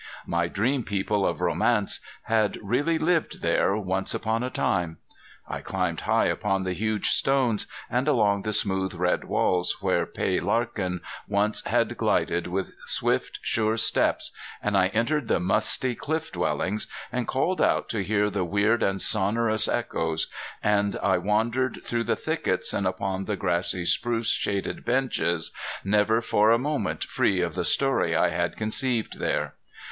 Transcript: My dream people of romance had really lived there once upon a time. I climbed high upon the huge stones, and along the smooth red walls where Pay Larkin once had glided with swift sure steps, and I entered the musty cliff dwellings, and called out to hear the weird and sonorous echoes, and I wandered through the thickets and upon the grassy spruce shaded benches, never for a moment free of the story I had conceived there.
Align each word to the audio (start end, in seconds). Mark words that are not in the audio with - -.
My 0.25 0.47
dream 0.47 0.81
people 0.83 1.27
of 1.27 1.41
romance 1.41 1.99
had 2.23 2.57
really 2.63 2.97
lived 2.97 3.43
there 3.43 3.77
once 3.77 4.15
upon 4.15 4.41
a 4.41 4.49
time. 4.49 4.97
I 5.47 5.61
climbed 5.61 5.99
high 6.01 6.25
upon 6.25 6.63
the 6.63 6.73
huge 6.73 7.09
stones, 7.09 7.67
and 7.87 8.07
along 8.07 8.41
the 8.41 8.51
smooth 8.51 8.95
red 8.95 9.25
walls 9.25 9.77
where 9.79 10.07
Pay 10.07 10.39
Larkin 10.39 11.01
once 11.27 11.63
had 11.65 11.97
glided 11.97 12.47
with 12.47 12.73
swift 12.87 13.37
sure 13.43 13.77
steps, 13.77 14.31
and 14.63 14.75
I 14.75 14.87
entered 14.87 15.27
the 15.27 15.39
musty 15.39 15.93
cliff 15.93 16.31
dwellings, 16.31 16.87
and 17.11 17.27
called 17.27 17.61
out 17.61 17.87
to 17.89 18.03
hear 18.03 18.31
the 18.31 18.43
weird 18.43 18.81
and 18.81 18.99
sonorous 18.99 19.67
echoes, 19.67 20.31
and 20.63 20.97
I 21.03 21.19
wandered 21.19 21.81
through 21.83 22.05
the 22.05 22.15
thickets 22.15 22.73
and 22.73 22.87
upon 22.87 23.25
the 23.25 23.35
grassy 23.37 23.85
spruce 23.85 24.31
shaded 24.31 24.83
benches, 24.83 25.51
never 25.83 26.21
for 26.21 26.49
a 26.49 26.57
moment 26.57 27.03
free 27.03 27.39
of 27.41 27.53
the 27.53 27.63
story 27.65 28.15
I 28.15 28.29
had 28.29 28.57
conceived 28.57 29.19
there. 29.19 29.53